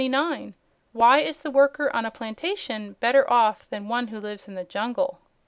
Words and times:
Why 0.93 1.19
is 1.19 1.41
the 1.41 1.51
worker 1.51 1.95
on 1.95 2.07
a 2.07 2.09
plantation 2.09 2.93
better 2.99 3.31
off 3.31 3.69
than 3.69 3.87
one 3.87 4.07
who 4.07 4.19
lives 4.19 4.47
in 4.47 4.55
the 4.55 4.63
jungle? 4.63 5.19